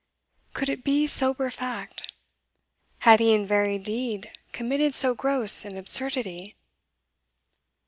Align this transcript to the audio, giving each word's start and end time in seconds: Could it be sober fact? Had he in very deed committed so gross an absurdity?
Could 0.55 0.67
it 0.67 0.83
be 0.83 1.05
sober 1.05 1.51
fact? 1.51 2.11
Had 3.01 3.19
he 3.19 3.35
in 3.35 3.45
very 3.45 3.77
deed 3.77 4.31
committed 4.51 4.95
so 4.95 5.13
gross 5.13 5.63
an 5.63 5.77
absurdity? 5.77 6.55